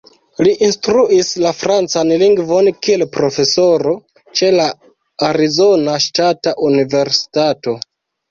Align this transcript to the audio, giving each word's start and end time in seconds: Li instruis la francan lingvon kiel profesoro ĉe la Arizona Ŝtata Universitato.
Li 0.45 0.51
instruis 0.67 1.27
la 1.43 1.49
francan 1.57 2.13
lingvon 2.21 2.69
kiel 2.87 3.03
profesoro 3.17 3.93
ĉe 4.39 4.49
la 4.57 4.67
Arizona 5.29 5.99
Ŝtata 6.07 6.55
Universitato. 6.69 7.77